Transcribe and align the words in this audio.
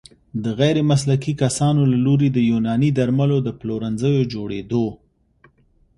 د 0.43 0.45
غیرمسلکي 0.59 1.33
کسانو 1.43 1.81
له 1.91 1.97
لوري 2.05 2.29
د 2.31 2.37
يوناني 2.51 2.89
درملو 2.97 3.37
د 3.43 3.49
پلورنځيو 3.59 4.29
جوړیدو 4.33 4.85